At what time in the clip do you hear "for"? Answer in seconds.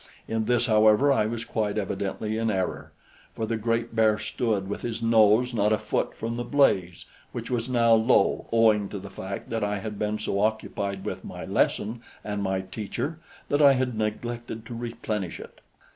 3.35-3.45